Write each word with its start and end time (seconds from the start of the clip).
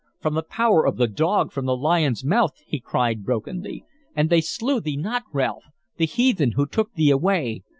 "From 0.19 0.33
the 0.33 0.41
power 0.41 0.83
of 0.87 0.97
the 0.97 1.05
dog, 1.05 1.51
from 1.51 1.65
the 1.67 1.77
lion's 1.77 2.25
mouth," 2.25 2.53
he 2.65 2.79
cried 2.79 3.23
brokenly. 3.23 3.83
"And 4.15 4.31
they 4.31 4.41
slew 4.41 4.79
thee 4.81 4.97
not, 4.97 5.25
Ralph, 5.31 5.65
the 5.97 6.07
heathen 6.07 6.53
who 6.53 6.65
took 6.65 6.91
thee 6.93 7.11
away! 7.11 7.61